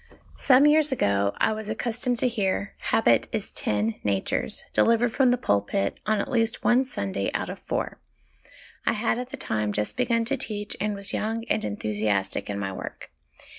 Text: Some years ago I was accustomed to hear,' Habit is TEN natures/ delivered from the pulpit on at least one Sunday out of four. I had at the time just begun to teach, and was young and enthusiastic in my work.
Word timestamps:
Some 0.39 0.65
years 0.65 0.91
ago 0.91 1.35
I 1.37 1.53
was 1.53 1.69
accustomed 1.69 2.17
to 2.17 2.27
hear,' 2.27 2.73
Habit 2.91 3.27
is 3.31 3.51
TEN 3.51 3.99
natures/ 4.03 4.63
delivered 4.73 5.13
from 5.13 5.29
the 5.29 5.37
pulpit 5.37 5.99
on 6.07 6.19
at 6.19 6.31
least 6.31 6.63
one 6.63 6.85
Sunday 6.85 7.29
out 7.35 7.51
of 7.51 7.59
four. 7.59 7.99
I 8.83 8.93
had 8.93 9.19
at 9.19 9.29
the 9.29 9.37
time 9.37 9.71
just 9.71 9.97
begun 9.97 10.25
to 10.25 10.37
teach, 10.37 10.75
and 10.81 10.95
was 10.95 11.13
young 11.13 11.45
and 11.51 11.63
enthusiastic 11.63 12.49
in 12.49 12.57
my 12.57 12.73
work. 12.73 13.11